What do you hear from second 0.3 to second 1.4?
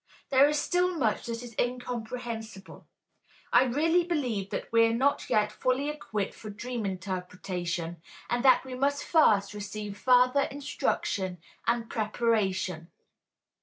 There is still much